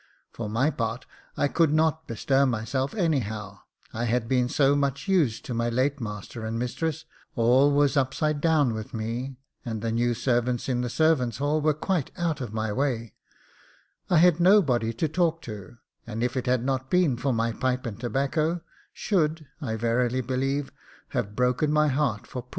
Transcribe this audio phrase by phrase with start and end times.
[0.31, 1.05] For my part,
[1.37, 3.59] I could not bestir myself anyhow;
[3.93, 8.41] I had been so much used to my late master and mistress, all was upside
[8.41, 12.51] down with me, and the new servants in the servants' hall were quite out of
[12.51, 13.13] my way;
[14.09, 15.77] I had nobody to talk to,
[16.07, 18.61] and if it had not been for my pipe and tobacco,
[18.91, 20.71] should, I verily believe,
[21.09, 22.49] have broke my heart for poor Sir Murtagh.